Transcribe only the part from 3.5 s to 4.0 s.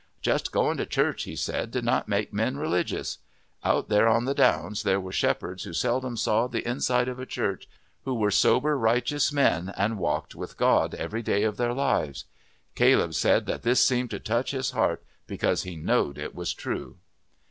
Out